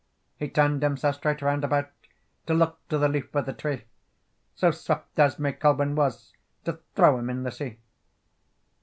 He 0.35 0.49
turned 0.49 0.81
himself 0.81 1.17
straight 1.17 1.43
round 1.43 1.63
about, 1.63 1.91
To 2.47 2.55
look 2.55 2.79
to 2.89 2.97
the 2.97 3.07
leaf 3.07 3.35
of 3.35 3.45
the 3.45 3.53
tree, 3.53 3.83
So 4.55 4.71
swift 4.71 5.19
as 5.19 5.37
May 5.37 5.53
Colven 5.53 5.93
was 5.93 6.33
To 6.65 6.79
throw 6.95 7.19
him 7.19 7.29
in 7.29 7.43
the 7.43 7.51
sea. 7.51 7.77